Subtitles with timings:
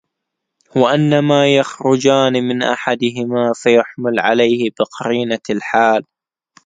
[0.75, 6.03] وَإِنَّمَا يَخْرُجَانِ مِنْ أَحَدِهِمَا فَيُحْمَلُ عَلَيْهِ بِقَرِينَةِ الْحَالِ